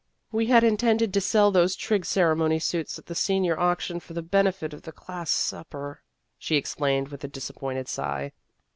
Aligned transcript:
"We 0.31 0.47
had 0.47 0.63
intended 0.63 1.13
to 1.13 1.21
sell 1.21 1.51
those 1.51 1.75
Trig 1.75 2.05
Ceremony 2.05 2.57
suits 2.57 2.97
at 2.97 3.05
the 3.05 3.13
senior 3.13 3.59
auction 3.59 3.99
for 3.99 4.13
the 4.15 4.23
benefit 4.23 4.73
of 4.73 4.81
the 4.81 4.91
class 4.91 5.29
supper," 5.29 6.01
she 6.39 6.57
ex 6.57 6.73
plained 6.73 7.09
with 7.09 7.23
a 7.23 7.27
disappointed 7.27 7.87
sigh. 7.87 8.31